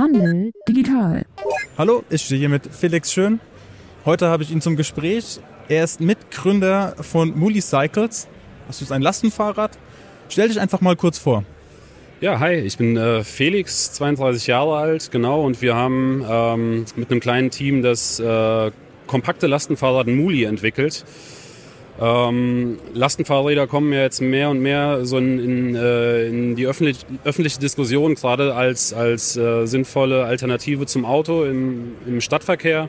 Handel 0.00 0.50
digital. 0.66 1.26
Hallo, 1.76 2.04
ich 2.08 2.22
stehe 2.22 2.38
hier 2.38 2.48
mit 2.48 2.66
Felix 2.66 3.12
Schön. 3.12 3.38
Heute 4.06 4.28
habe 4.28 4.42
ich 4.42 4.50
ihn 4.50 4.62
zum 4.62 4.74
Gespräch. 4.74 5.40
Er 5.68 5.84
ist 5.84 6.00
Mitgründer 6.00 6.94
von 7.02 7.38
Muli 7.38 7.60
Cycles. 7.60 8.26
Das 8.66 8.80
ist 8.80 8.92
ein 8.92 9.02
Lastenfahrrad. 9.02 9.72
Stell 10.30 10.48
dich 10.48 10.58
einfach 10.58 10.80
mal 10.80 10.96
kurz 10.96 11.18
vor. 11.18 11.44
Ja, 12.22 12.40
hi, 12.40 12.54
ich 12.54 12.78
bin 12.78 12.96
äh, 12.96 13.22
Felix, 13.24 13.92
32 13.92 14.46
Jahre 14.46 14.78
alt, 14.78 15.10
genau, 15.10 15.44
und 15.44 15.60
wir 15.60 15.74
haben 15.74 16.24
ähm, 16.26 16.86
mit 16.96 17.10
einem 17.10 17.20
kleinen 17.20 17.50
Team 17.50 17.82
das 17.82 18.18
äh, 18.20 18.70
kompakte 19.06 19.48
Lastenfahrrad 19.48 20.06
Muli 20.06 20.44
entwickelt. 20.44 21.04
Ähm, 22.00 22.78
Lastenfahrräder 22.94 23.66
kommen 23.66 23.92
ja 23.92 24.00
jetzt 24.00 24.22
mehr 24.22 24.48
und 24.48 24.60
mehr 24.60 25.04
so 25.04 25.18
in, 25.18 25.38
in, 25.38 25.74
äh, 25.74 26.26
in 26.28 26.56
die 26.56 26.66
öffentlich, 26.66 27.04
öffentliche 27.24 27.60
Diskussion, 27.60 28.14
gerade 28.14 28.54
als, 28.54 28.94
als 28.94 29.36
äh, 29.36 29.66
sinnvolle 29.66 30.24
Alternative 30.24 30.86
zum 30.86 31.04
Auto 31.04 31.44
im, 31.44 31.92
im 32.06 32.20
Stadtverkehr. 32.22 32.88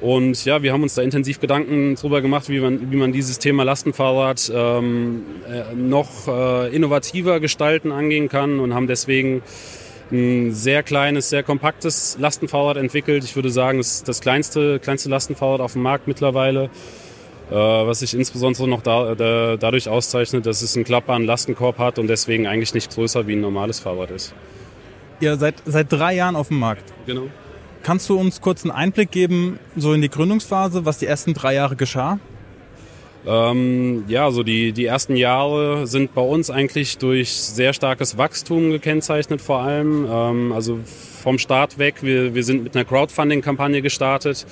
Und 0.00 0.44
ja, 0.44 0.62
wir 0.62 0.72
haben 0.72 0.82
uns 0.82 0.94
da 0.94 1.02
intensiv 1.02 1.40
Gedanken 1.40 1.94
darüber 1.94 2.20
gemacht, 2.20 2.48
wie 2.48 2.60
man, 2.60 2.90
wie 2.90 2.96
man 2.96 3.12
dieses 3.12 3.38
Thema 3.38 3.62
Lastenfahrrad 3.62 4.52
ähm, 4.54 5.22
äh, 5.48 5.74
noch 5.74 6.28
äh, 6.28 6.74
innovativer 6.74 7.40
gestalten 7.40 7.92
angehen 7.92 8.28
kann 8.28 8.58
und 8.58 8.74
haben 8.74 8.88
deswegen 8.88 9.42
ein 10.12 10.52
sehr 10.52 10.82
kleines, 10.82 11.30
sehr 11.30 11.42
kompaktes 11.42 12.16
Lastenfahrrad 12.20 12.76
entwickelt. 12.76 13.24
Ich 13.24 13.36
würde 13.36 13.50
sagen, 13.50 13.78
es 13.78 13.94
ist 13.94 14.08
das 14.08 14.20
kleinste, 14.20 14.78
kleinste 14.80 15.08
Lastenfahrrad 15.08 15.60
auf 15.60 15.72
dem 15.72 15.82
Markt 15.82 16.06
mittlerweile, 16.06 16.70
was 17.54 18.00
sich 18.00 18.14
insbesondere 18.14 18.68
noch 18.68 18.82
da, 18.82 19.14
da, 19.14 19.56
dadurch 19.56 19.88
auszeichnet, 19.88 20.46
dass 20.46 20.62
es 20.62 20.74
einen 20.74 20.84
klappbaren 20.84 21.24
Lastenkorb 21.24 21.78
hat 21.78 21.98
und 21.98 22.08
deswegen 22.08 22.46
eigentlich 22.46 22.74
nicht 22.74 22.92
größer 22.92 23.26
wie 23.26 23.34
ein 23.34 23.40
normales 23.40 23.78
Fahrrad 23.78 24.10
ist. 24.10 24.34
Ihr 25.20 25.36
seid 25.36 25.54
seit 25.64 25.92
drei 25.92 26.14
Jahren 26.14 26.36
auf 26.36 26.48
dem 26.48 26.58
Markt. 26.58 26.92
Genau. 27.06 27.28
Kannst 27.82 28.08
du 28.08 28.18
uns 28.18 28.40
kurz 28.40 28.64
einen 28.64 28.72
Einblick 28.72 29.10
geben, 29.12 29.58
so 29.76 29.92
in 29.92 30.02
die 30.02 30.10
Gründungsphase, 30.10 30.84
was 30.84 30.98
die 30.98 31.06
ersten 31.06 31.34
drei 31.34 31.54
Jahre 31.54 31.76
geschah? 31.76 32.18
Ähm, 33.26 34.04
ja, 34.06 34.30
so 34.30 34.44
die, 34.44 34.72
die 34.72 34.84
ersten 34.84 35.16
Jahre 35.16 35.86
sind 35.86 36.14
bei 36.14 36.22
uns 36.22 36.48
eigentlich 36.48 36.98
durch 36.98 37.32
sehr 37.32 37.72
starkes 37.72 38.16
Wachstum 38.16 38.70
gekennzeichnet 38.70 39.40
vor 39.40 39.60
allem. 39.60 40.06
Ähm, 40.08 40.52
also 40.52 40.78
vom 41.22 41.38
Start 41.38 41.78
weg, 41.78 42.02
wir, 42.02 42.34
wir 42.34 42.44
sind 42.44 42.62
mit 42.62 42.76
einer 42.76 42.84
Crowdfunding-Kampagne 42.84 43.82
gestartet, 43.82 44.46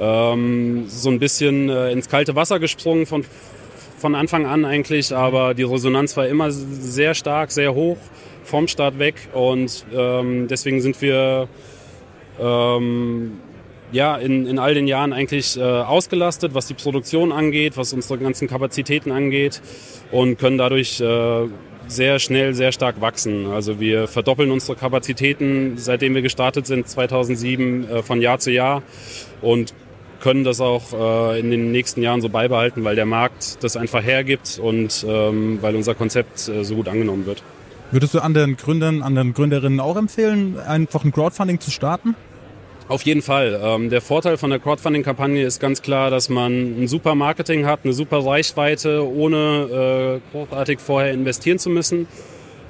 ähm, 0.00 0.84
so 0.88 1.10
ein 1.10 1.18
bisschen 1.18 1.68
äh, 1.68 1.92
ins 1.92 2.08
kalte 2.08 2.34
Wasser 2.34 2.58
gesprungen 2.58 3.06
von, 3.06 3.24
von 3.98 4.14
Anfang 4.14 4.46
an 4.46 4.64
eigentlich, 4.64 5.14
aber 5.14 5.54
die 5.54 5.62
Resonanz 5.62 6.16
war 6.16 6.26
immer 6.26 6.50
sehr 6.50 7.14
stark, 7.14 7.50
sehr 7.52 7.74
hoch 7.74 7.98
vom 8.44 8.66
Start 8.66 8.98
weg 8.98 9.14
und 9.34 9.84
ähm, 9.94 10.48
deswegen 10.48 10.80
sind 10.80 11.00
wir 11.02 11.48
ähm, 12.40 13.38
ja, 13.92 14.16
in, 14.16 14.46
in 14.46 14.58
all 14.58 14.74
den 14.74 14.86
Jahren 14.86 15.12
eigentlich 15.12 15.58
äh, 15.58 15.62
ausgelastet, 15.62 16.54
was 16.54 16.66
die 16.66 16.74
Produktion 16.74 17.32
angeht, 17.32 17.76
was 17.76 17.92
unsere 17.92 18.18
ganzen 18.18 18.48
Kapazitäten 18.48 19.10
angeht 19.10 19.60
und 20.10 20.38
können 20.38 20.58
dadurch 20.58 21.00
äh, 21.00 21.48
sehr 21.88 22.20
schnell, 22.20 22.54
sehr 22.54 22.72
stark 22.72 23.00
wachsen. 23.00 23.46
Also 23.46 23.80
wir 23.80 24.06
verdoppeln 24.06 24.50
unsere 24.50 24.76
Kapazitäten, 24.76 25.76
seitdem 25.76 26.14
wir 26.14 26.22
gestartet 26.22 26.66
sind, 26.66 26.88
2007 26.88 27.88
äh, 27.88 28.02
von 28.02 28.20
Jahr 28.22 28.38
zu 28.38 28.50
Jahr 28.52 28.82
und 29.42 29.74
können 30.20 30.44
das 30.44 30.60
auch 30.60 30.92
äh, 30.92 31.40
in 31.40 31.50
den 31.50 31.72
nächsten 31.72 32.02
Jahren 32.02 32.20
so 32.20 32.28
beibehalten, 32.28 32.84
weil 32.84 32.96
der 32.96 33.06
Markt 33.06 33.62
das 33.62 33.76
einfach 33.76 34.02
hergibt 34.02 34.58
und 34.62 35.04
ähm, 35.08 35.58
weil 35.60 35.74
unser 35.74 35.94
Konzept 35.94 36.48
äh, 36.48 36.64
so 36.64 36.76
gut 36.76 36.88
angenommen 36.88 37.26
wird. 37.26 37.42
Würdest 37.90 38.14
du 38.14 38.20
anderen 38.20 38.56
Gründern, 38.56 39.02
anderen 39.02 39.34
Gründerinnen 39.34 39.80
auch 39.80 39.96
empfehlen, 39.96 40.58
einfach 40.60 41.04
ein 41.04 41.12
Crowdfunding 41.12 41.58
zu 41.58 41.70
starten? 41.70 42.14
Auf 42.86 43.02
jeden 43.02 43.22
Fall. 43.22 43.60
Ähm, 43.62 43.88
der 43.88 44.00
Vorteil 44.00 44.36
von 44.36 44.50
der 44.50 44.58
Crowdfunding-Kampagne 44.58 45.44
ist 45.44 45.60
ganz 45.60 45.80
klar, 45.80 46.10
dass 46.10 46.28
man 46.28 46.82
ein 46.82 46.88
super 46.88 47.14
Marketing 47.14 47.66
hat, 47.66 47.80
eine 47.84 47.92
super 47.92 48.24
Reichweite, 48.24 49.08
ohne 49.08 50.20
äh, 50.32 50.32
großartig 50.32 50.80
vorher 50.80 51.12
investieren 51.12 51.58
zu 51.58 51.70
müssen. 51.70 52.08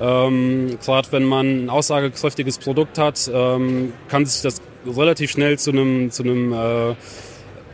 Ähm, 0.00 0.78
Gerade 0.84 1.08
wenn 1.12 1.24
man 1.24 1.64
ein 1.64 1.70
aussagekräftiges 1.70 2.58
Produkt 2.58 2.98
hat, 2.98 3.30
ähm, 3.32 3.94
kann 4.08 4.26
sich 4.26 4.42
das 4.42 4.60
relativ 4.86 5.30
schnell 5.30 5.58
zu 5.58 5.70
einem 5.70 6.10
zu 6.10 6.22
einem 6.22 6.52
äh, 6.52 6.94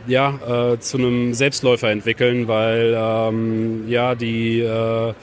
ja 0.07 0.73
äh, 0.73 0.79
zu 0.79 0.97
einem 0.97 1.33
Selbstläufer 1.33 1.89
entwickeln, 1.89 2.47
weil 2.47 2.95
ähm, 2.97 3.87
ja 3.87 4.15
die 4.15 4.59
äh, 4.61 5.13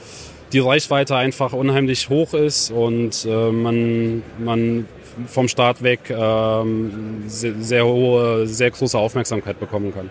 die 0.53 0.59
Reichweite 0.59 1.15
einfach 1.15 1.53
unheimlich 1.53 2.09
hoch 2.09 2.33
ist 2.33 2.71
und 2.71 3.25
äh, 3.25 3.51
man 3.51 4.23
man 4.37 4.85
vom 5.27 5.47
Start 5.47 5.81
weg 5.81 6.09
ähm, 6.09 7.23
sehr, 7.27 7.53
sehr 7.59 7.85
hohe, 7.85 8.47
sehr 8.47 8.71
große 8.71 8.97
Aufmerksamkeit 8.97 9.59
bekommen 9.59 9.93
kann. 9.93 10.09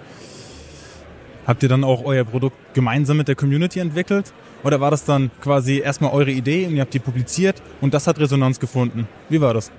Habt 1.46 1.62
ihr 1.62 1.68
dann 1.68 1.84
auch 1.84 2.04
euer 2.04 2.24
Produkt 2.24 2.56
gemeinsam 2.72 3.18
mit 3.18 3.28
der 3.28 3.34
Community 3.34 3.78
entwickelt? 3.78 4.32
Oder 4.62 4.80
war 4.80 4.90
das 4.90 5.04
dann 5.04 5.30
quasi 5.42 5.78
erstmal 5.78 6.12
eure 6.12 6.30
Idee 6.30 6.66
und 6.66 6.74
ihr 6.74 6.80
habt 6.80 6.94
die 6.94 6.98
publiziert 6.98 7.60
und 7.82 7.92
das 7.92 8.06
hat 8.06 8.18
Resonanz 8.18 8.58
gefunden? 8.58 9.06
Wie 9.28 9.40
war 9.40 9.52
das? 9.52 9.70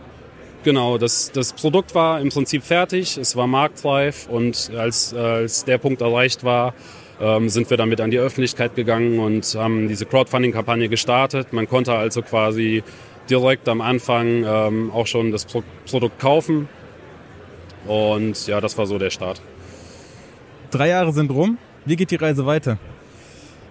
Genau, 0.66 0.98
das, 0.98 1.32
das 1.32 1.54
Produkt 1.54 1.94
war 1.94 2.20
im 2.20 2.30
Prinzip 2.30 2.64
fertig, 2.64 3.20
es 3.20 3.36
war 3.36 3.46
marktreif 3.46 4.28
und 4.28 4.72
als, 4.76 5.14
als 5.14 5.64
der 5.64 5.78
Punkt 5.78 6.02
erreicht 6.02 6.44
war, 6.44 6.74
ähm, 7.22 7.50
sind 7.50 7.70
wir 7.70 7.78
damit 7.78 8.02
an 8.02 8.10
die 8.10 8.18
Öffentlichkeit 8.18 8.74
gegangen 8.74 9.20
und 9.20 9.46
haben 9.54 9.88
diese 9.88 10.08
Crowdfunding-Kampagne 10.08 10.90
gestartet. 10.90 11.54
Man 11.54 11.70
konnte 11.70 11.94
also 11.94 12.24
quasi 12.24 12.82
direkt 13.30 13.70
am 13.70 13.80
Anfang 13.80 14.44
ähm, 14.44 14.90
auch 14.92 15.06
schon 15.06 15.32
das 15.32 15.46
Pro 15.46 15.62
Produkt 15.88 16.18
kaufen. 16.18 16.68
Und 17.86 18.48
ja, 18.48 18.60
das 18.60 18.76
war 18.76 18.88
so 18.88 18.98
der 18.98 19.12
Start. 19.12 19.44
Drei 20.72 20.88
Jahre 20.88 21.14
sind 21.14 21.30
rum. 21.30 21.60
Wie 21.86 21.96
geht 21.96 22.10
die 22.10 22.16
Reise 22.16 22.48
weiter? 22.48 22.80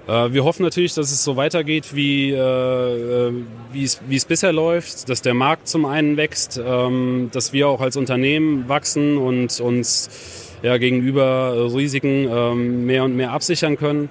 Äh, 0.07 0.33
wir 0.33 0.45
hoffen 0.45 0.63
natürlich, 0.63 0.95
dass 0.95 1.11
es 1.11 1.25
so 1.25 1.37
weitergeht, 1.37 1.95
wie 1.95 2.31
äh, 2.31 2.37
äh 2.37 3.33
wie 3.73 3.85
es 4.17 4.25
bisher 4.25 4.53
läuft, 4.53 5.09
dass 5.09 5.21
der 5.21 5.35
Markt 5.35 5.67
zum 5.67 5.85
einen 5.85 6.17
wächst, 6.17 6.61
ähm, 6.65 7.31
dass 7.33 7.53
wir 7.53 7.69
auch 7.69 7.81
als 7.81 7.97
Unternehmen 7.97 8.69
wachsen 8.69 9.19
und 9.19 9.59
uns 9.61 10.53
ja, 10.63 10.77
gegenüber 10.77 11.75
Risiken 11.75 12.29
ähm, 12.31 12.87
mehr 12.87 13.03
und 13.03 13.17
mehr 13.17 13.33
absichern 13.33 13.77
können. 13.77 14.09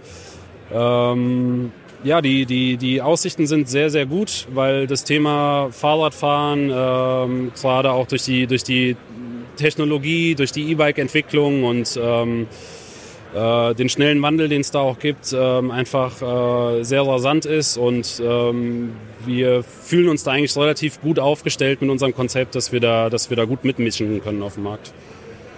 Ähm, 0.74 1.72
ja, 2.04 2.22
die, 2.22 2.46
die, 2.46 2.76
die 2.76 3.02
Aussichten 3.02 3.48
sind 3.48 3.70
sehr, 3.70 3.90
sehr 3.90 4.06
gut, 4.06 4.48
weil 4.54 4.86
das 4.86 5.06
Thema 5.06 5.70
Fahrradfahren 5.72 6.68
gerade 7.56 7.92
auch 7.92 8.08
durch 8.08 8.24
die, 8.24 8.46
durch 8.46 8.64
die 8.64 8.98
Technologie, 9.56 10.36
durch 10.36 10.52
die 10.52 10.70
E-Bike-Entwicklung 10.72 11.64
und 11.64 11.98
äh, 13.34 13.74
den 13.74 13.90
schnellen 13.90 14.22
Wandel, 14.22 14.50
den 14.50 14.62
es 14.62 14.72
da 14.72 14.80
auch 14.80 15.00
gibt, 15.00 15.36
ähm, 15.38 15.72
einfach 15.72 16.22
äh, 16.22 16.84
sehr 16.84 17.06
rasant 17.06 17.46
ist 17.46 17.78
und 17.78 18.22
ähm, 18.26 18.94
wir 19.26 19.64
fühlen 19.64 20.10
uns 20.10 20.24
da 20.24 20.32
eigentlich 20.32 20.56
relativ 20.56 21.02
gut 21.02 21.20
aufgestellt 21.20 21.82
mit 21.82 21.90
unserem 21.90 22.14
Konzept, 22.14 22.56
dass 22.56 22.72
wir 22.72 22.80
da, 22.80 23.10
dass 23.10 23.30
wir 23.30 23.38
da 23.38 23.46
gut 23.46 23.64
mitmischen 23.64 24.22
können 24.24 24.44
auf 24.44 24.56
dem 24.56 24.64
Markt. 24.64 24.94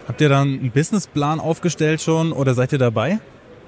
Habt 0.08 0.22
ihr 0.22 0.30
dann 0.30 0.60
einen 0.60 0.72
Businessplan 0.72 1.40
aufgestellt 1.40 2.02
schon 2.02 2.32
oder 2.32 2.54
seid 2.54 2.72
ihr 2.72 2.78
dabei? 2.78 3.20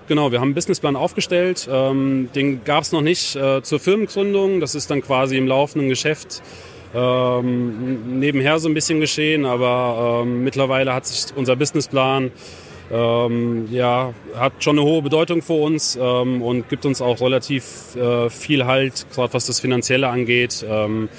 Genau, 0.07 0.31
wir 0.31 0.39
haben 0.39 0.49
einen 0.49 0.55
Businessplan 0.55 0.95
aufgestellt. 0.95 1.67
Ähm, 1.69 2.29
den 2.33 2.63
gab 2.63 2.83
es 2.83 2.91
noch 2.91 3.01
nicht 3.01 3.35
äh, 3.35 3.61
zur 3.61 3.79
Firmengründung. 3.79 4.61
Das 4.61 4.73
ist 4.73 4.89
dann 4.89 5.01
quasi 5.01 5.35
im 5.35 5.47
laufenden 5.47 5.89
Geschäft 5.89 6.41
ähm, 6.95 8.19
nebenher 8.19 8.59
so 8.59 8.69
ein 8.69 8.73
bisschen 8.73 9.01
geschehen. 9.01 9.45
Aber 9.45 10.21
ähm, 10.23 10.43
mittlerweile 10.43 10.93
hat 10.93 11.07
sich 11.07 11.35
unser 11.35 11.57
Businessplan 11.57 12.31
ähm, 12.91 13.67
ja, 13.71 14.13
hat 14.35 14.53
schon 14.59 14.77
eine 14.77 14.87
hohe 14.87 15.01
Bedeutung 15.01 15.41
für 15.41 15.53
uns 15.53 15.97
ähm, 16.01 16.41
und 16.41 16.69
gibt 16.69 16.85
uns 16.85 17.01
auch 17.01 17.19
relativ 17.21 17.95
äh, 17.95 18.29
viel 18.29 18.65
Halt, 18.65 19.05
gerade 19.13 19.33
was 19.33 19.45
das 19.45 19.59
Finanzielle 19.59 20.07
angeht, 20.07 20.65
ähm, 20.67 21.09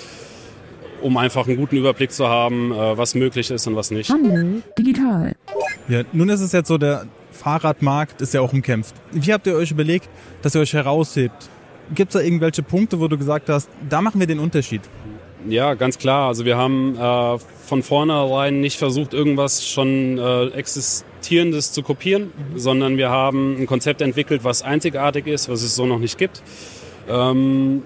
um 1.03 1.17
einfach 1.17 1.47
einen 1.47 1.57
guten 1.57 1.77
Überblick 1.77 2.11
zu 2.11 2.29
haben, 2.29 2.73
äh, 2.73 2.97
was 2.97 3.15
möglich 3.15 3.51
ist 3.51 3.67
und 3.67 3.77
was 3.77 3.91
nicht. 3.91 4.11
Handel 4.11 4.63
digital. 4.79 5.35
Ja, 5.89 6.03
nun 6.13 6.29
ist 6.29 6.41
es 6.41 6.53
jetzt 6.53 6.69
so, 6.69 6.79
der 6.79 7.07
Fahrradmarkt 7.33 8.21
ist 8.21 8.35
ja 8.35 8.41
auch 8.41 8.53
umkämpft. 8.53 8.95
Wie 9.13 9.33
habt 9.33 9.47
ihr 9.47 9.55
euch 9.55 9.71
überlegt, 9.71 10.09
dass 10.43 10.55
ihr 10.55 10.61
euch 10.61 10.73
heraushebt? 10.73 11.51
Gibt 11.95 12.15
es 12.15 12.21
da 12.21 12.25
irgendwelche 12.25 12.63
Punkte, 12.63 13.01
wo 13.01 13.09
du 13.09 13.17
gesagt 13.17 13.49
hast, 13.49 13.69
da 13.89 14.03
machen 14.03 14.21
wir 14.21 14.27
den 14.27 14.39
Unterschied? 14.39 14.83
Ja, 15.47 15.75
ganz 15.75 15.99
klar. 15.99 16.29
Also 16.29 16.45
wir 16.45 16.57
haben 16.57 16.97
äh, 16.97 17.39
von 17.67 17.83
vornherein 17.83 18.61
nicht 18.61 18.79
versucht, 18.79 19.15
irgendwas 19.15 19.67
schon 19.67 20.19
äh, 20.19 20.49
Existierendes 20.49 21.73
zu 21.73 21.83
kopieren, 21.83 22.33
mhm. 22.53 22.59
sondern 22.59 22.97
wir 22.97 23.11
haben 23.11 23.57
ein 23.57 23.67
Konzept 23.67 24.01
entwickelt, 24.01 24.43
was 24.45 24.63
einzigartig 24.63 25.27
ist, 25.27 25.49
was 25.49 25.63
es 25.63 25.77
so 25.77 25.87
noch 25.87 25.99
nicht 25.99 26.19
gibt. 26.19 26.43
Ähm, 27.09 27.83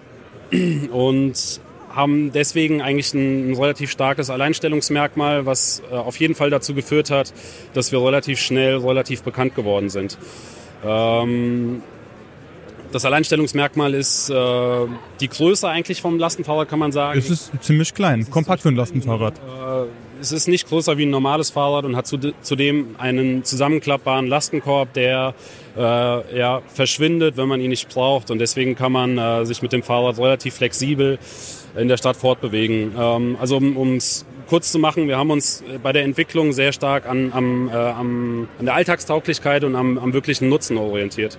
und 0.93 1.61
haben 1.91 2.33
deswegen 2.33 2.81
eigentlich 2.81 3.13
ein, 3.13 3.51
ein 3.51 3.55
relativ 3.55 3.91
starkes 3.91 4.31
Alleinstellungsmerkmal, 4.31 5.45
was 5.45 5.83
äh, 5.91 5.95
auf 5.95 6.17
jeden 6.19 6.35
Fall 6.35 6.51
dazu 6.51 6.75
geführt 6.75 7.11
hat, 7.11 7.33
dass 7.75 7.93
wir 7.93 8.03
relativ 8.03 8.41
schnell 8.41 8.79
relativ 8.79 9.23
bekannt 9.23 9.55
geworden 9.55 9.91
sind. 9.91 10.17
Ähm, 10.85 11.83
das 12.93 13.05
Alleinstellungsmerkmal 13.05 13.95
ist 13.95 14.31
äh, 14.31 14.35
die 15.21 15.29
Größe 15.29 15.69
eigentlich 15.69 16.01
vom 16.01 16.19
Lastenfahrrad, 16.19 16.69
kann 16.69 16.79
man 16.79 16.93
sagen. 16.93 17.19
Es 17.19 17.31
ist 17.31 17.51
ziemlich 17.61 17.95
klein, 17.95 18.31
kompakt 18.31 18.63
für 18.63 18.69
ein 18.69 18.77
Lastenfahrrad. 18.77 19.35
Äh, 19.39 19.87
es 20.21 20.31
ist 20.31 20.47
nicht 20.47 20.69
größer 20.69 20.97
wie 20.99 21.05
ein 21.05 21.11
normales 21.11 21.51
Fahrrad 21.51 21.85
und 21.85 21.97
hat 21.97 22.07
zudem 22.07 22.95
einen 22.99 23.45
zusammenklappbaren 23.45 24.29
Lastenkorb, 24.29 24.93
der 24.93 25.35
äh, 25.77 26.39
ja, 26.39 26.63
verschwindet, 26.69 27.37
wenn 27.37 27.49
man 27.49 27.61
ihn 27.61 27.71
nicht 27.71 27.89
braucht. 27.89 28.31
Und 28.31 28.39
deswegen 28.39 28.77
kann 28.77 28.93
man 28.93 29.19
äh, 29.19 29.45
sich 29.45 29.63
mit 29.63 29.73
dem 29.73 29.83
Fahrrad 29.83 30.19
relativ 30.19 30.55
flexibel 30.55 31.19
in 31.77 31.89
der 31.89 31.97
Stadt 31.97 32.17
fortbewegen. 32.17 32.93
Ähm, 32.97 33.37
also 33.41 33.57
um 33.57 33.97
es 33.97 34.25
kurz 34.49 34.71
zu 34.71 34.79
machen, 34.79 35.09
wir 35.09 35.19
haben 35.19 35.31
uns 35.31 35.65
bei 35.83 35.93
der 35.93 36.05
Entwicklung 36.05 36.53
sehr 36.53 36.73
stark 36.73 37.09
an, 37.09 37.33
am, 37.33 37.69
äh, 37.69 37.73
am, 37.73 38.49
an 38.59 38.65
der 38.67 38.75
Alltagstauglichkeit 38.75 39.65
und 39.65 39.75
am, 39.75 39.99
am 39.99 40.13
wirklichen 40.13 40.49
Nutzen 40.49 40.77
orientiert. 40.77 41.37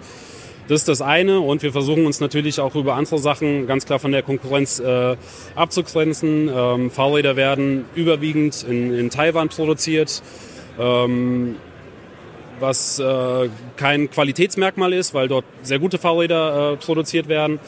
Das 0.70 0.80
ist 0.80 0.88
das 0.88 1.02
eine 1.02 1.42
und 1.42 1.62
wir 1.62 1.74
versuchen 1.74 2.06
uns 2.06 2.22
natürlich 2.22 2.62
auch 2.62 2.76
über 2.76 2.96
andere 2.96 3.18
Sachen 3.20 3.68
ganz 3.68 3.86
klar 3.86 4.00
von 4.00 4.14
der 4.14 4.24
Konkurrenz 4.24 4.80
äh, 4.80 5.18
abzugrenzen. 5.56 6.50
Ähm, 6.54 6.90
Fahrräder 6.90 7.36
werden 7.36 7.84
überwiegend 7.96 8.64
in, 8.64 8.94
in 8.94 9.10
Taiwan 9.10 9.50
produziert, 9.50 10.24
ähm, 10.80 11.58
was 12.62 12.98
äh, 12.98 13.50
kein 13.76 14.10
Qualitätsmerkmal 14.10 14.94
ist, 14.94 15.14
weil 15.14 15.28
dort 15.28 15.44
sehr 15.64 15.80
gute 15.80 15.98
Fahrräder 15.98 16.74
äh, 16.74 16.78
produziert 16.78 17.28
werden. 17.28 17.60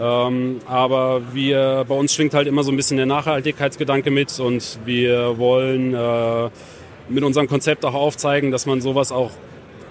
Ähm, 0.00 0.60
aber 0.66 1.22
wir, 1.32 1.84
bei 1.86 1.94
uns 1.94 2.12
schwingt 2.12 2.34
halt 2.34 2.48
immer 2.48 2.64
so 2.64 2.72
ein 2.72 2.76
bisschen 2.76 2.96
der 2.96 3.06
Nachhaltigkeitsgedanke 3.06 4.10
mit 4.10 4.40
und 4.40 4.80
wir 4.84 5.38
wollen 5.38 5.94
äh, 5.94 6.50
mit 7.08 7.22
unserem 7.22 7.46
Konzept 7.46 7.84
auch 7.84 7.94
aufzeigen, 7.94 8.50
dass 8.50 8.66
man 8.66 8.80
sowas 8.80 9.12
auch 9.12 9.30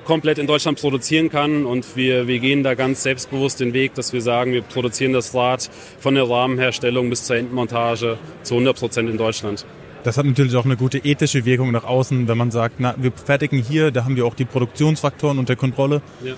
komplett 0.05 0.37
in 0.37 0.47
Deutschland 0.47 0.79
produzieren 0.79 1.29
kann. 1.29 1.65
Und 1.65 1.95
wir, 1.95 2.27
wir 2.27 2.39
gehen 2.39 2.63
da 2.63 2.73
ganz 2.73 3.03
selbstbewusst 3.03 3.59
den 3.59 3.73
Weg, 3.73 3.93
dass 3.95 4.13
wir 4.13 4.21
sagen, 4.21 4.53
wir 4.53 4.61
produzieren 4.61 5.13
das 5.13 5.33
Rad 5.33 5.69
von 5.99 6.15
der 6.15 6.29
Rahmenherstellung 6.29 7.09
bis 7.09 7.25
zur 7.25 7.37
Endmontage 7.37 8.17
zu 8.43 8.55
100 8.55 8.77
Prozent 8.77 9.09
in 9.09 9.17
Deutschland. 9.17 9.65
Das 10.03 10.17
hat 10.17 10.25
natürlich 10.25 10.55
auch 10.55 10.65
eine 10.65 10.77
gute 10.77 10.97
ethische 10.97 11.45
Wirkung 11.45 11.71
nach 11.71 11.83
außen, 11.83 12.27
wenn 12.27 12.37
man 12.37 12.49
sagt, 12.49 12.75
na, 12.79 12.95
wir 12.97 13.11
fertigen 13.11 13.61
hier, 13.61 13.91
da 13.91 14.03
haben 14.03 14.15
wir 14.15 14.25
auch 14.25 14.33
die 14.33 14.45
Produktionsfaktoren 14.45 15.37
unter 15.37 15.55
Kontrolle. 15.55 16.01
Ja. 16.23 16.33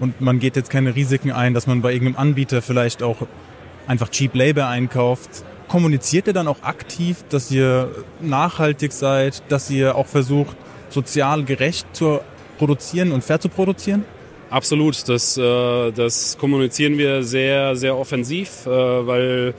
Und 0.00 0.20
man 0.20 0.40
geht 0.40 0.56
jetzt 0.56 0.70
keine 0.70 0.96
Risiken 0.96 1.30
ein, 1.30 1.54
dass 1.54 1.68
man 1.68 1.80
bei 1.80 1.92
irgendeinem 1.92 2.16
Anbieter 2.16 2.60
vielleicht 2.60 3.04
auch 3.04 3.18
einfach 3.86 4.08
Cheap 4.10 4.34
Labor 4.34 4.66
einkauft. 4.66 5.44
Kommuniziert 5.68 6.26
ihr 6.26 6.32
dann 6.32 6.48
auch 6.48 6.62
aktiv, 6.62 7.24
dass 7.28 7.50
ihr 7.50 7.90
nachhaltig 8.20 8.92
seid, 8.92 9.42
dass 9.48 9.70
ihr 9.70 9.94
auch 9.94 10.06
versucht, 10.06 10.56
sozial 10.90 11.44
gerecht 11.44 11.86
zu 11.92 12.20
produzieren 12.58 13.12
und 13.12 13.24
fair 13.24 13.40
zu 13.40 13.48
produzieren? 13.48 14.04
Absolut, 14.50 15.08
das, 15.08 15.36
äh, 15.36 15.90
das 15.92 16.38
kommunizieren 16.38 16.98
wir 16.98 17.22
sehr, 17.22 17.76
sehr 17.76 17.96
offensiv, 17.96 18.66
äh, 18.66 18.70
weil 18.70 19.54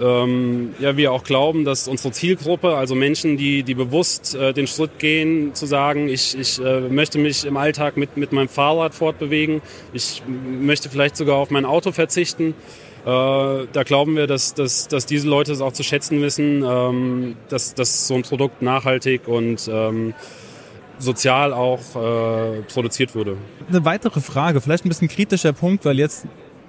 ähm, 0.00 0.74
ja, 0.78 0.96
wir 0.96 1.12
auch 1.12 1.24
glauben, 1.24 1.64
dass 1.64 1.86
unsere 1.86 2.12
Zielgruppe, 2.12 2.74
also 2.76 2.94
Menschen, 2.94 3.36
die, 3.36 3.62
die 3.62 3.74
bewusst 3.74 4.34
äh, 4.34 4.52
den 4.52 4.66
Schritt 4.66 4.98
gehen, 4.98 5.54
zu 5.54 5.66
sagen, 5.66 6.08
ich, 6.08 6.38
ich 6.38 6.58
äh, 6.60 6.80
möchte 6.80 7.18
mich 7.18 7.44
im 7.44 7.56
Alltag 7.56 7.96
mit, 7.96 8.16
mit 8.16 8.32
meinem 8.32 8.48
Fahrrad 8.48 8.94
fortbewegen, 8.94 9.60
ich 9.92 10.22
möchte 10.26 10.88
vielleicht 10.88 11.16
sogar 11.16 11.36
auf 11.36 11.50
mein 11.50 11.64
Auto 11.64 11.92
verzichten, 11.92 12.54
äh, 13.04 13.06
da 13.06 13.82
glauben 13.84 14.16
wir, 14.16 14.26
dass, 14.26 14.54
dass, 14.54 14.88
dass 14.88 15.06
diese 15.06 15.28
Leute 15.28 15.52
es 15.52 15.60
auch 15.60 15.72
zu 15.72 15.82
schätzen 15.82 16.22
wissen, 16.22 16.64
ähm, 16.64 17.36
dass, 17.48 17.74
dass 17.74 18.06
so 18.06 18.14
ein 18.14 18.22
Produkt 18.22 18.62
nachhaltig 18.62 19.26
und 19.26 19.68
ähm, 19.70 20.14
sozial 21.02 21.52
auch 21.52 21.80
äh, 21.96 22.62
produziert 22.62 23.14
wurde. 23.14 23.36
Eine 23.68 23.84
weitere 23.84 24.20
Frage, 24.20 24.60
vielleicht 24.60 24.84
ein 24.84 24.88
bisschen 24.88 25.08
kritischer 25.08 25.52
Punkt, 25.52 25.84
weil 25.84 25.98
jetzt 25.98 26.26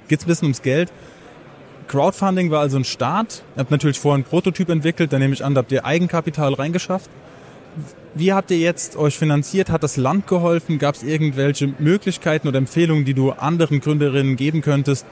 geht 0.07 0.19
es 0.19 0.25
ein 0.25 0.27
bisschen 0.27 0.45
ums 0.45 0.61
Geld. 0.61 0.91
Crowdfunding 1.87 2.49
war 2.49 2.61
also 2.61 2.77
ein 2.77 2.85
Start. 2.85 3.43
Ihr 3.55 3.59
habt 3.59 3.71
natürlich 3.71 3.99
vorher 3.99 4.15
einen 4.15 4.23
Prototyp 4.23 4.69
entwickelt, 4.69 5.13
da 5.13 5.19
nehme 5.19 5.33
ich 5.33 5.43
an, 5.43 5.53
da 5.53 5.59
habt 5.59 5.71
ihr 5.71 5.85
Eigenkapital 5.85 6.53
reingeschafft. 6.53 7.09
Wie 8.15 8.31
habt 8.31 8.51
ihr 8.51 8.59
jetzt 8.59 8.95
euch 8.95 9.17
finanziert? 9.17 9.71
Hat 9.71 9.81
das 9.81 9.97
Land 9.97 10.27
geholfen? 10.27 10.77
Gab 10.77 10.95
es 10.95 11.03
irgendwelche 11.03 11.73
Möglichkeiten 11.79 12.47
oder 12.47 12.59
Empfehlungen, 12.59 13.05
die 13.05 13.15
du 13.15 13.31
anderen 13.31 13.79
Gründerinnen 13.79 14.35
geben 14.35 14.61
könntest, 14.61 15.05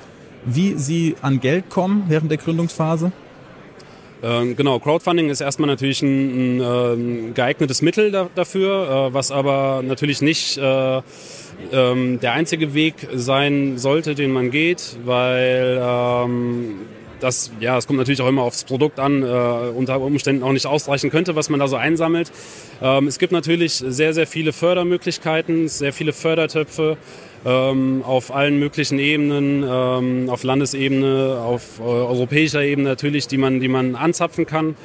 wie 0.45 0.75
sie 0.75 1.15
an 1.21 1.39
Geld 1.39 1.69
kommen 1.69 2.05
während 2.07 2.29
der 2.29 2.37
Gründungsphase? 2.37 3.11
Ähm, 4.23 4.55
genau, 4.55 4.79
Crowdfunding 4.79 5.29
ist 5.29 5.41
erstmal 5.41 5.67
natürlich 5.67 6.01
ein, 6.03 6.59
ein, 6.59 6.61
ähm, 6.61 7.33
geeignetes 7.33 7.81
Mittel 7.81 8.11
da, 8.11 8.29
dafür, 8.35 9.07
äh, 9.09 9.13
was 9.13 9.31
aber 9.31 9.81
natürlich 9.83 10.21
nicht 10.21 10.57
äh, 10.57 11.01
ähm, 11.71 12.19
der 12.19 12.33
einzige 12.33 12.73
Weg 12.73 13.07
sein 13.13 13.77
sollte, 13.77 14.13
den 14.13 14.31
man 14.31 14.51
geht, 14.51 14.97
weil 15.05 15.81
ähm, 15.81 16.81
das, 17.19 17.51
ja, 17.59 17.77
es 17.77 17.87
kommt 17.87 17.99
natürlich 17.99 18.21
auch 18.21 18.27
immer 18.27 18.43
aufs 18.43 18.63
Produkt 18.63 18.99
an, 18.99 19.23
äh, 19.23 19.25
unter 19.25 19.99
Umständen 20.01 20.43
auch 20.43 20.51
nicht 20.51 20.65
ausreichen 20.65 21.09
könnte, 21.09 21.35
was 21.35 21.49
man 21.49 21.59
da 21.59 21.67
so 21.67 21.75
einsammelt. 21.75 22.31
Ähm, 22.81 23.07
es 23.07 23.19
gibt 23.19 23.31
natürlich 23.31 23.73
sehr, 23.73 24.13
sehr 24.13 24.27
viele 24.27 24.53
Fördermöglichkeiten, 24.53 25.67
sehr 25.67 25.93
viele 25.93 26.13
Fördertöpfe 26.13 26.97
ähm, 27.45 28.03
auf 28.05 28.33
allen 28.33 28.59
möglichen 28.59 28.99
Ebenen, 28.99 29.63
ähm, 29.67 30.29
auf 30.29 30.43
Landesebene, 30.43 31.41
auf 31.43 31.79
äh, 31.79 31.83
europäischer 31.83 32.63
Ebene 32.63 32.89
natürlich, 32.89 33.27
die 33.27 33.37
man, 33.37 33.59
die 33.59 33.67
man 33.67 33.95
anzapfen 33.95 34.45
kann. 34.45 34.75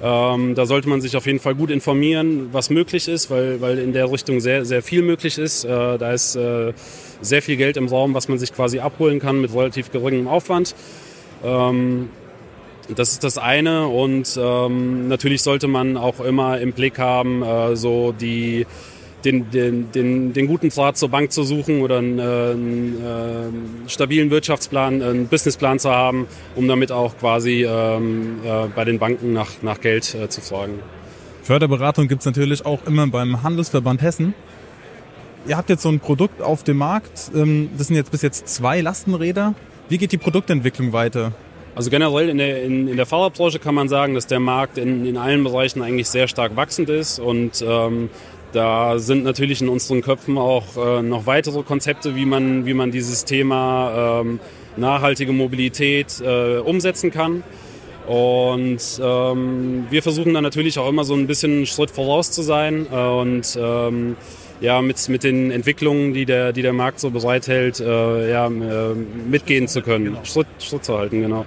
Ähm, 0.00 0.54
da 0.54 0.64
sollte 0.64 0.88
man 0.88 1.00
sich 1.00 1.16
auf 1.16 1.26
jeden 1.26 1.40
Fall 1.40 1.56
gut 1.56 1.70
informieren, 1.70 2.50
was 2.52 2.70
möglich 2.70 3.08
ist, 3.08 3.30
weil, 3.30 3.60
weil 3.60 3.78
in 3.78 3.92
der 3.92 4.10
Richtung 4.10 4.40
sehr, 4.40 4.64
sehr 4.64 4.82
viel 4.82 5.02
möglich 5.02 5.38
ist. 5.38 5.64
Äh, 5.64 5.98
da 5.98 6.12
ist 6.12 6.36
äh, 6.36 6.72
sehr 7.20 7.42
viel 7.42 7.56
Geld 7.56 7.76
im 7.76 7.88
Raum, 7.88 8.14
was 8.14 8.28
man 8.28 8.38
sich 8.38 8.54
quasi 8.54 8.78
abholen 8.78 9.18
kann 9.18 9.40
mit 9.40 9.52
relativ 9.52 9.90
geringem 9.90 10.28
Aufwand. 10.28 10.74
Ähm, 11.44 12.10
das 12.94 13.12
ist 13.12 13.24
das 13.24 13.38
eine 13.38 13.88
und 13.88 14.38
ähm, 14.40 15.08
natürlich 15.08 15.42
sollte 15.42 15.68
man 15.68 15.96
auch 15.96 16.20
immer 16.20 16.58
im 16.58 16.72
Blick 16.72 16.98
haben, 16.98 17.42
äh, 17.42 17.76
so 17.76 18.12
die 18.12 18.66
den, 19.24 19.50
den, 19.50 19.90
den, 19.92 20.32
den 20.32 20.46
guten 20.46 20.68
Draht 20.68 20.96
zur 20.96 21.08
Bank 21.08 21.32
zu 21.32 21.42
suchen 21.42 21.80
oder 21.82 21.98
einen, 21.98 22.18
äh, 22.18 22.22
einen 22.22 23.84
äh, 23.86 23.88
stabilen 23.88 24.30
Wirtschaftsplan, 24.30 25.02
einen 25.02 25.26
Businessplan 25.26 25.78
zu 25.78 25.90
haben, 25.90 26.26
um 26.54 26.68
damit 26.68 26.92
auch 26.92 27.16
quasi 27.18 27.64
ähm, 27.64 28.38
äh, 28.44 28.66
bei 28.74 28.84
den 28.84 28.98
Banken 28.98 29.32
nach, 29.32 29.50
nach 29.62 29.80
Geld 29.80 30.14
äh, 30.14 30.28
zu 30.28 30.40
fragen. 30.40 30.78
Förderberatung 31.42 32.08
gibt 32.08 32.20
es 32.20 32.26
natürlich 32.26 32.64
auch 32.64 32.86
immer 32.86 33.06
beim 33.06 33.42
Handelsverband 33.42 34.02
Hessen. 34.02 34.34
Ihr 35.46 35.56
habt 35.56 35.70
jetzt 35.70 35.82
so 35.82 35.88
ein 35.88 35.98
Produkt 35.98 36.42
auf 36.42 36.62
dem 36.62 36.76
Markt. 36.76 37.30
Ähm, 37.34 37.70
das 37.76 37.88
sind 37.88 37.96
jetzt 37.96 38.10
bis 38.10 38.22
jetzt 38.22 38.48
zwei 38.48 38.80
Lastenräder. 38.80 39.54
Wie 39.88 39.98
geht 39.98 40.12
die 40.12 40.18
Produktentwicklung 40.18 40.92
weiter? 40.92 41.32
Also 41.74 41.90
generell 41.90 42.28
in 42.28 42.38
der, 42.38 42.62
in, 42.62 42.88
in 42.88 42.96
der 42.96 43.06
Fahrradbranche 43.06 43.58
kann 43.60 43.74
man 43.74 43.88
sagen, 43.88 44.14
dass 44.14 44.26
der 44.26 44.40
Markt 44.40 44.78
in, 44.78 45.06
in 45.06 45.16
allen 45.16 45.44
Bereichen 45.44 45.80
eigentlich 45.80 46.08
sehr 46.08 46.28
stark 46.28 46.56
wachsend 46.56 46.90
ist 46.90 47.20
und 47.20 47.64
ähm, 47.66 48.10
da 48.52 48.98
sind 48.98 49.24
natürlich 49.24 49.60
in 49.60 49.68
unseren 49.68 50.00
Köpfen 50.00 50.38
auch 50.38 50.76
äh, 50.76 51.02
noch 51.02 51.26
weitere 51.26 51.62
Konzepte, 51.62 52.16
wie 52.16 52.24
man, 52.24 52.66
wie 52.66 52.74
man 52.74 52.90
dieses 52.90 53.24
Thema 53.24 54.20
ähm, 54.22 54.40
nachhaltige 54.76 55.32
Mobilität 55.32 56.20
äh, 56.20 56.58
umsetzen 56.58 57.10
kann. 57.10 57.42
Und 58.06 58.80
ähm, 59.02 59.86
wir 59.90 60.02
versuchen 60.02 60.32
dann 60.32 60.42
natürlich 60.42 60.78
auch 60.78 60.88
immer 60.88 61.04
so 61.04 61.14
ein 61.14 61.26
bisschen 61.26 61.66
Schritt 61.66 61.90
voraus 61.90 62.30
zu 62.30 62.40
sein 62.40 62.86
äh, 62.90 62.96
und 62.96 63.58
ähm, 63.60 64.16
ja, 64.60 64.80
mit, 64.80 65.08
mit 65.08 65.24
den 65.24 65.50
Entwicklungen, 65.50 66.14
die 66.14 66.24
der, 66.24 66.52
die 66.52 66.62
der 66.62 66.72
Markt 66.72 67.00
so 67.00 67.10
bereithält, 67.10 67.80
äh, 67.80 68.30
ja, 68.30 68.46
äh, 68.46 68.94
mitgehen 69.30 69.68
zu 69.68 69.82
können, 69.82 70.06
genau. 70.06 70.24
Schritt, 70.24 70.46
Schritt 70.58 70.84
zu 70.84 70.96
halten, 70.98 71.20
genau. 71.20 71.44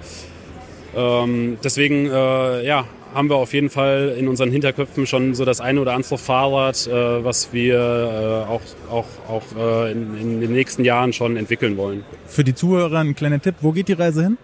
Ähm, 0.94 1.58
deswegen, 1.64 2.06
äh, 2.06 2.64
ja, 2.64 2.86
haben 3.14 3.28
wir 3.28 3.36
auf 3.36 3.52
jeden 3.52 3.70
Fall 3.70 4.14
in 4.18 4.28
unseren 4.28 4.50
Hinterköpfen 4.50 5.06
schon 5.06 5.34
so 5.34 5.44
das 5.44 5.60
eine 5.60 5.80
oder 5.80 5.94
andere 5.94 6.18
Fahrrad, 6.18 6.86
äh, 6.86 7.24
was 7.24 7.52
wir 7.52 7.76
äh, 7.76 8.50
auch, 8.50 8.62
auch, 8.90 9.06
auch 9.28 9.44
äh, 9.56 9.92
in, 9.92 10.18
in, 10.18 10.40
den 10.40 10.52
nächsten 10.52 10.84
Jahren 10.84 11.12
schon 11.12 11.36
entwickeln 11.36 11.76
wollen. 11.76 12.04
Für 12.26 12.44
die 12.44 12.54
Zuhörer 12.54 12.98
ein 12.98 13.14
kleiner 13.14 13.40
Tipp, 13.40 13.56
wo 13.60 13.72
geht 13.72 13.88
die 13.88 13.94
Reise 13.94 14.22
hin? 14.22 14.38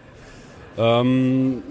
Ähm, 0.76 1.62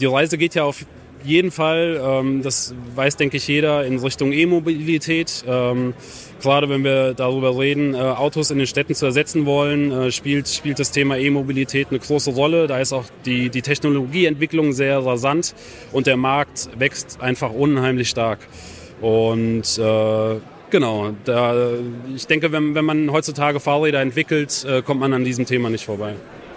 die 0.00 0.06
Reise 0.06 0.38
geht 0.38 0.54
ja 0.54 0.64
auf 0.64 0.84
jeden 1.24 1.50
Fall, 1.50 2.00
ähm, 2.02 2.42
das 2.42 2.74
weiß, 2.94 3.16
denke 3.16 3.36
ich, 3.36 3.48
jeder, 3.48 3.84
in 3.84 3.98
Richtung 3.98 4.32
E-Mobilität. 4.32 5.44
Ähm, 5.46 5.94
gerade 6.40 6.68
wenn 6.68 6.84
wir 6.84 7.14
darüber 7.14 7.58
reden, 7.58 7.94
äh, 7.94 7.98
Autos 7.98 8.50
in 8.50 8.58
den 8.58 8.66
Städten 8.66 8.94
zu 8.94 9.06
ersetzen 9.06 9.46
wollen, 9.46 9.90
äh, 9.92 10.10
spielt, 10.10 10.48
spielt 10.48 10.78
das 10.78 10.90
Thema 10.90 11.16
E-Mobilität 11.16 11.88
eine 11.90 11.98
große 11.98 12.30
Rolle. 12.30 12.66
Da 12.66 12.78
ist 12.78 12.92
auch 12.92 13.04
die, 13.24 13.50
die 13.50 13.62
Technologieentwicklung 13.62 14.72
sehr 14.72 15.04
rasant 15.04 15.54
und 15.92 16.06
der 16.06 16.16
Markt 16.16 16.68
wächst 16.78 17.20
einfach 17.20 17.52
unheimlich 17.52 18.08
stark. 18.08 18.40
Und 19.00 19.78
äh, 19.78 20.36
genau, 20.70 21.10
da, 21.24 21.72
ich 22.14 22.26
denke, 22.26 22.52
wenn, 22.52 22.74
wenn 22.74 22.84
man 22.84 23.10
heutzutage 23.12 23.60
Fahrräder 23.60 24.00
entwickelt, 24.00 24.64
äh, 24.68 24.82
kommt 24.82 25.00
man 25.00 25.12
an 25.12 25.24
diesem 25.24 25.46
Thema 25.46 25.70
nicht 25.70 25.84
vorbei 25.84 26.14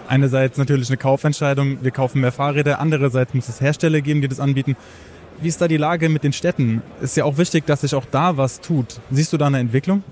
einerseits 0.08 0.58
natürlich 0.58 0.88
eine 0.88 0.96
Kaufentscheidung, 0.96 1.78
wir 1.82 1.90
kaufen 1.90 2.20
mehr 2.20 2.32
Fahrräder, 2.32 2.80
andererseits 2.80 3.34
muss 3.34 3.48
es 3.48 3.60
Hersteller 3.60 4.00
geben, 4.00 4.20
die 4.20 4.28
das 4.28 4.40
anbieten. 4.40 4.76
Wie 5.40 5.48
ist 5.48 5.60
da 5.60 5.68
die 5.68 5.76
Lage 5.76 6.08
mit 6.08 6.24
den 6.24 6.32
Städten? 6.32 6.82
Ist 7.00 7.16
ja 7.16 7.24
auch 7.24 7.36
wichtig, 7.36 7.66
dass 7.66 7.82
sich 7.82 7.94
auch 7.94 8.06
da 8.10 8.36
was 8.36 8.60
tut. 8.60 9.00
Siehst 9.10 9.32
du 9.32 9.36
da 9.36 9.46
eine 9.46 9.58
Entwicklung? 9.58 10.02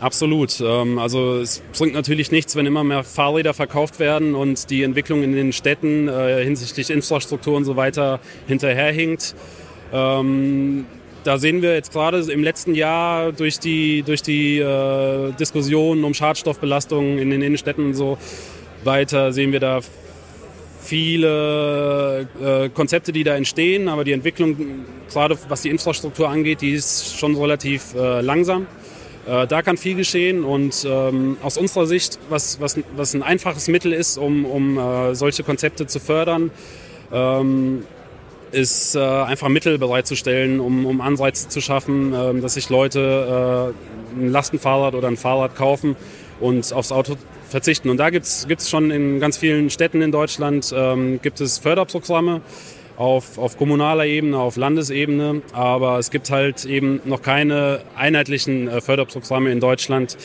Absolut. 0.00 0.60
Ähm, 0.60 0.98
also 0.98 1.36
es 1.36 1.62
bringt 1.76 1.92
natürlich 1.92 2.32
nichts, 2.32 2.56
wenn 2.56 2.64
immer 2.64 2.82
mehr 2.82 3.04
Fahrräder 3.04 3.52
verkauft 3.52 3.98
werden 3.98 4.34
und 4.34 4.70
die 4.70 4.82
Entwicklung 4.82 5.22
in 5.22 5.32
den 5.32 5.52
Städten 5.52 6.08
äh, 6.08 6.42
hinsichtlich 6.42 6.88
Infrastruktur 6.88 7.56
und 7.56 7.64
so 7.64 7.76
weiter 7.76 8.20
hinterherhinkt. 8.46 9.34
Ähm, 9.92 10.86
da 11.24 11.36
sehen 11.36 11.60
wir 11.60 11.74
jetzt 11.74 11.92
gerade 11.92 12.20
im 12.32 12.42
letzten 12.42 12.74
Jahr 12.74 13.32
durch 13.32 13.58
die, 13.58 14.02
durch 14.02 14.22
die 14.22 14.58
äh, 14.58 15.32
Diskussion 15.32 16.02
um 16.04 16.14
Schadstoffbelastungen 16.14 17.18
in 17.18 17.28
den 17.28 17.42
Innenstädten 17.42 17.84
und 17.84 17.94
so 17.94 18.16
weiter, 18.84 19.32
sehen 19.32 19.52
wir 19.52 19.60
da 19.60 19.80
viele 20.80 22.26
äh, 22.42 22.68
Konzepte, 22.70 23.12
die 23.12 23.24
da 23.24 23.36
entstehen, 23.36 23.88
aber 23.88 24.04
die 24.04 24.12
Entwicklung, 24.12 24.56
gerade 25.10 25.36
was 25.48 25.62
die 25.62 25.68
Infrastruktur 25.68 26.28
angeht, 26.28 26.62
die 26.62 26.72
ist 26.72 27.16
schon 27.18 27.36
relativ 27.36 27.94
äh, 27.94 28.20
langsam. 28.20 28.66
Äh, 29.26 29.46
da 29.46 29.62
kann 29.62 29.76
viel 29.76 29.94
geschehen 29.94 30.44
und 30.44 30.86
ähm, 30.88 31.36
aus 31.42 31.58
unserer 31.58 31.86
Sicht, 31.86 32.18
was, 32.28 32.60
was, 32.60 32.80
was 32.96 33.14
ein 33.14 33.22
einfaches 33.22 33.68
Mittel 33.68 33.92
ist, 33.92 34.16
um, 34.16 34.44
um 34.44 34.78
äh, 34.78 35.14
solche 35.14 35.42
Konzepte 35.42 35.86
zu 35.86 36.00
fördern, 36.00 36.50
ähm, 37.12 37.84
ist 38.52 38.96
äh, 38.96 39.00
einfach 39.00 39.48
Mittel 39.48 39.78
bereitzustellen, 39.78 40.58
um, 40.58 40.86
um 40.86 41.00
Anreize 41.00 41.48
zu 41.48 41.60
schaffen, 41.60 42.12
äh, 42.12 42.40
dass 42.40 42.54
sich 42.54 42.68
Leute 42.70 43.74
äh, 44.16 44.20
ein 44.20 44.32
Lastenfahrrad 44.32 44.94
oder 44.94 45.08
ein 45.08 45.16
Fahrrad 45.16 45.54
kaufen 45.54 45.96
und 46.40 46.72
aufs 46.72 46.92
Auto 46.92 47.16
verzichten. 47.48 47.90
Und 47.90 47.98
da 47.98 48.10
gibt 48.10 48.26
es 48.26 48.70
schon 48.70 48.90
in 48.90 49.20
ganz 49.20 49.36
vielen 49.36 49.70
Städten 49.70 50.02
in 50.02 50.12
Deutschland 50.12 50.72
ähm, 50.74 51.20
gibt 51.22 51.40
es 51.40 51.58
Förderprogramme 51.58 52.40
auf, 52.96 53.38
auf 53.38 53.56
kommunaler 53.56 54.04
Ebene, 54.04 54.38
auf 54.38 54.56
Landesebene, 54.56 55.40
aber 55.52 55.98
es 55.98 56.10
gibt 56.10 56.30
halt 56.30 56.66
eben 56.66 57.00
noch 57.06 57.22
keine 57.22 57.80
einheitlichen 57.96 58.68
äh, 58.68 58.82
Förderprogramme 58.82 59.50
in 59.50 59.58
Deutschland, 59.58 60.18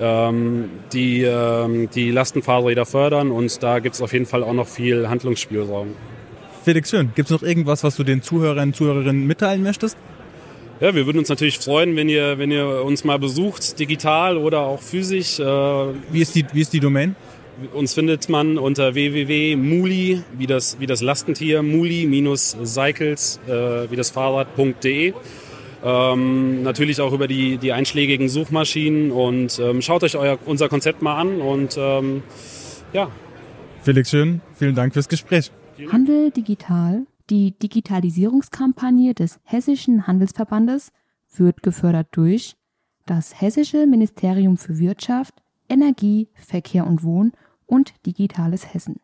ähm, 0.00 0.70
die 0.92 1.22
ähm, 1.22 1.90
die 1.92 2.12
Lastenfahrräder 2.12 2.86
fördern 2.86 3.32
und 3.32 3.62
da 3.62 3.80
gibt 3.80 3.96
es 3.96 4.02
auf 4.02 4.12
jeden 4.12 4.26
Fall 4.26 4.44
auch 4.44 4.52
noch 4.52 4.68
viel 4.68 5.08
Handlungsspielraum. 5.08 5.88
Felix 6.64 6.90
Schön, 6.90 7.10
gibt 7.16 7.30
es 7.30 7.32
noch 7.32 7.42
irgendwas, 7.42 7.82
was 7.82 7.96
du 7.96 8.04
den 8.04 8.22
Zuhörern 8.22 8.68
und 8.68 8.76
Zuhörerinnen 8.76 9.26
mitteilen 9.26 9.62
möchtest? 9.64 9.96
Ja, 10.80 10.94
wir 10.94 11.04
würden 11.04 11.18
uns 11.18 11.28
natürlich 11.28 11.58
freuen, 11.58 11.94
wenn 11.94 12.08
ihr, 12.08 12.38
wenn 12.38 12.50
ihr 12.50 12.82
uns 12.82 13.04
mal 13.04 13.18
besucht, 13.18 13.78
digital 13.78 14.38
oder 14.38 14.60
auch 14.60 14.80
physisch. 14.80 15.38
Äh, 15.38 15.44
wie, 15.44 16.22
ist 16.22 16.34
die, 16.34 16.46
wie 16.54 16.62
ist 16.62 16.72
die 16.72 16.80
Domain? 16.80 17.16
Uns 17.74 17.92
findet 17.92 18.30
man 18.30 18.56
unter 18.56 18.94
www.muli, 18.94 20.22
wie 20.38 20.46
das, 20.46 20.80
wie 20.80 20.86
das 20.86 21.02
Lastentier, 21.02 21.62
muli-cycles, 21.62 23.40
äh, 23.46 23.90
wie 23.90 23.96
das 23.96 24.08
Fahrrad.de. 24.08 25.12
Ähm, 25.84 26.62
natürlich 26.62 26.98
auch 27.02 27.12
über 27.12 27.28
die, 27.28 27.58
die 27.58 27.72
einschlägigen 27.72 28.30
Suchmaschinen 28.30 29.10
und 29.12 29.58
ähm, 29.58 29.82
schaut 29.82 30.02
euch 30.02 30.16
euer, 30.16 30.38
unser 30.46 30.70
Konzept 30.70 31.02
mal 31.02 31.16
an 31.16 31.42
und 31.42 31.76
ähm, 31.78 32.22
ja. 32.94 33.10
Felix 33.82 34.08
Schön, 34.08 34.40
vielen 34.54 34.74
Dank 34.74 34.94
fürs 34.94 35.08
Gespräch. 35.08 35.50
Handel 35.90 36.30
digital 36.30 37.06
die 37.30 37.56
Digitalisierungskampagne 37.58 39.14
des 39.14 39.38
Hessischen 39.44 40.06
Handelsverbandes 40.06 40.92
wird 41.32 41.62
gefördert 41.62 42.08
durch 42.10 42.56
das 43.06 43.40
Hessische 43.40 43.86
Ministerium 43.86 44.56
für 44.56 44.78
Wirtschaft, 44.78 45.34
Energie, 45.68 46.28
Verkehr 46.34 46.86
und 46.86 47.04
Wohn 47.04 47.32
und 47.66 47.94
Digitales 48.04 48.74
Hessen. 48.74 49.00